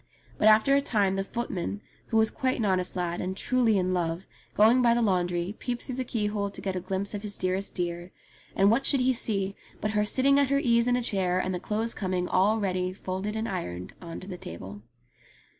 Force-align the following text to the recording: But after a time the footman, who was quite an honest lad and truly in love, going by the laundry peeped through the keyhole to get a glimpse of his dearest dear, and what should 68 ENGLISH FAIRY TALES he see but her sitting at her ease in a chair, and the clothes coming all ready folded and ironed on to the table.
But 0.39 0.47
after 0.47 0.75
a 0.75 0.81
time 0.81 1.15
the 1.15 1.23
footman, 1.23 1.79
who 2.07 2.17
was 2.17 2.31
quite 2.31 2.57
an 2.57 2.65
honest 2.65 2.95
lad 2.95 3.21
and 3.21 3.37
truly 3.37 3.77
in 3.77 3.93
love, 3.93 4.25
going 4.55 4.81
by 4.81 4.95
the 4.95 5.01
laundry 5.03 5.55
peeped 5.59 5.83
through 5.83 5.93
the 5.97 6.03
keyhole 6.03 6.49
to 6.49 6.59
get 6.59 6.75
a 6.75 6.79
glimpse 6.79 7.13
of 7.13 7.21
his 7.21 7.37
dearest 7.37 7.75
dear, 7.75 8.11
and 8.55 8.71
what 8.71 8.83
should 8.83 8.99
68 8.99 9.05
ENGLISH 9.05 9.25
FAIRY 9.25 9.43
TALES 9.43 9.51
he 9.51 9.51
see 9.51 9.77
but 9.79 9.91
her 9.91 10.03
sitting 10.05 10.39
at 10.39 10.49
her 10.49 10.57
ease 10.59 10.87
in 10.87 10.95
a 10.95 11.03
chair, 11.03 11.37
and 11.39 11.53
the 11.53 11.59
clothes 11.59 11.93
coming 11.93 12.27
all 12.27 12.59
ready 12.59 12.91
folded 12.93 13.35
and 13.35 13.47
ironed 13.47 13.93
on 14.01 14.19
to 14.19 14.25
the 14.25 14.39
table. 14.39 14.81